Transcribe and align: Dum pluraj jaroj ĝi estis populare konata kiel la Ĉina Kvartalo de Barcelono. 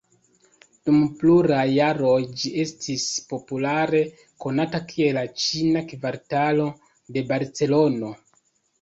Dum 0.89 0.95
pluraj 1.19 1.65
jaroj 1.73 2.15
ĝi 2.45 2.53
estis 2.63 3.05
populare 3.35 4.03
konata 4.47 4.83
kiel 4.95 5.17
la 5.23 5.29
Ĉina 5.45 5.87
Kvartalo 5.95 6.69
de 7.15 7.29
Barcelono. 7.33 8.17